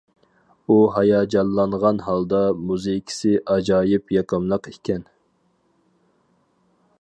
[0.67, 5.05] ئۇ ھاياجانلانغان ھالدا: مۇزىكىسى ئاجايىپ يېقىملىق ئىكەن!